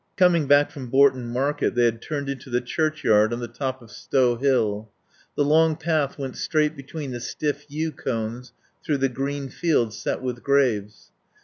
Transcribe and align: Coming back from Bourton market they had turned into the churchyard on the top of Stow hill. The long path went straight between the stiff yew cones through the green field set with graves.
Coming 0.17 0.47
back 0.47 0.71
from 0.71 0.89
Bourton 0.89 1.27
market 1.29 1.75
they 1.75 1.85
had 1.85 2.01
turned 2.01 2.27
into 2.27 2.49
the 2.49 2.59
churchyard 2.59 3.31
on 3.31 3.39
the 3.39 3.47
top 3.47 3.83
of 3.83 3.91
Stow 3.91 4.35
hill. 4.35 4.89
The 5.35 5.45
long 5.45 5.75
path 5.75 6.17
went 6.17 6.37
straight 6.37 6.75
between 6.75 7.11
the 7.11 7.19
stiff 7.19 7.67
yew 7.69 7.91
cones 7.91 8.51
through 8.83 8.97
the 8.97 9.09
green 9.09 9.47
field 9.49 9.93
set 9.93 10.23
with 10.23 10.41
graves. 10.41 11.11